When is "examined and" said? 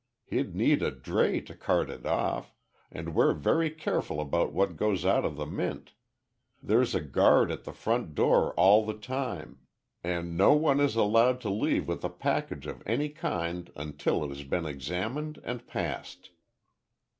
14.65-15.67